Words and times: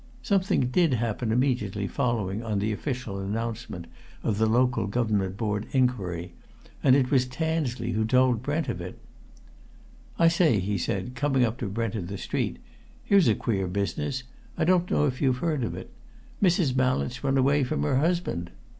Something 0.23 0.69
did 0.71 0.95
happen 0.95 1.31
immediately 1.31 1.85
following 1.85 2.41
on 2.41 2.57
the 2.57 2.71
official 2.71 3.19
announcement 3.19 3.85
of 4.23 4.39
the 4.39 4.47
Local 4.47 4.87
Government 4.87 5.37
Board 5.37 5.67
inquiry, 5.73 6.33
and 6.81 6.95
it 6.95 7.11
was 7.11 7.27
Tansley 7.27 7.91
who 7.91 8.03
told 8.03 8.41
Brent 8.41 8.67
of 8.67 8.81
it. 8.81 8.97
"I 10.17 10.27
say," 10.27 10.57
he 10.57 10.79
said, 10.79 11.13
coming 11.13 11.43
up 11.45 11.59
to 11.59 11.67
Brent 11.67 11.93
in 11.93 12.07
the 12.07 12.17
street, 12.17 12.57
"here's 13.03 13.27
a 13.27 13.35
queer 13.35 13.67
business 13.67 14.23
I 14.57 14.65
don't 14.65 14.89
know 14.89 15.05
if 15.05 15.21
you've 15.21 15.37
heard 15.37 15.63
of 15.63 15.75
it. 15.77 15.91
Mrs. 16.41 16.75
Mallett's 16.75 17.23
run 17.23 17.37
away 17.37 17.63
from 17.63 17.83
her 17.83 17.97
husband! 17.97 18.49